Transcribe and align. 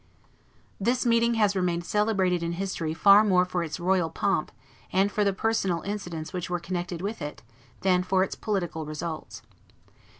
This 0.79 1.05
meeting 1.05 1.35
has 1.35 1.55
remained 1.55 1.85
celebrated 1.85 2.41
in 2.41 2.53
history 2.53 2.91
far 2.91 3.23
more 3.23 3.45
for 3.45 3.61
its 3.61 3.79
royal 3.79 4.09
pomp, 4.09 4.51
and 4.91 5.11
for 5.11 5.23
the 5.23 5.31
personal 5.31 5.83
incidents 5.83 6.33
which 6.33 6.49
were 6.49 6.59
connected 6.59 7.03
with 7.03 7.21
it, 7.21 7.43
than 7.81 8.01
for 8.01 8.23
its 8.23 8.33
political 8.33 8.83
results. 8.83 9.43